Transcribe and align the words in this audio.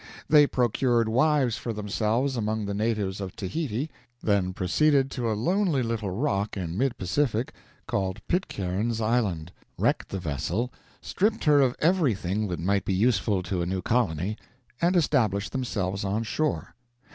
They 0.27 0.47
procured 0.47 1.07
wives 1.07 1.57
for 1.57 1.73
themselves 1.73 2.35
among 2.35 2.65
the 2.65 2.73
natives 2.73 3.21
of 3.21 3.35
Tahiti, 3.35 3.91
then 4.23 4.51
proceeded 4.51 5.11
to 5.11 5.29
a 5.29 5.33
lonely 5.37 5.83
little 5.83 6.09
rock 6.09 6.57
in 6.57 6.75
mid 6.75 6.97
Pacific, 6.97 7.53
called 7.87 8.19
Pitcairn's 8.27 8.99
Island, 8.99 9.51
wrecked 9.77 10.09
the 10.09 10.17
vessel, 10.17 10.73
stripped 11.01 11.43
her 11.43 11.61
of 11.61 11.75
everything 11.77 12.47
that 12.47 12.59
might 12.59 12.83
be 12.83 12.95
useful 12.95 13.43
to 13.43 13.61
a 13.61 13.67
new 13.67 13.83
colony, 13.83 14.37
and 14.81 14.95
established 14.95 15.51
themselves 15.51 16.03
on 16.03 16.23
shore. 16.23 16.73